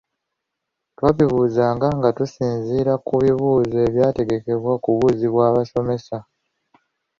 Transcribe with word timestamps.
Twabibuuzanga 0.95 1.87
nga 1.97 2.09
tusinziira 2.17 2.93
ku 3.05 3.13
bibuuzo 3.23 3.77
ebyategekebwa 3.87 4.69
okubuuzibwa 4.77 5.41
abasomesa. 5.51 6.17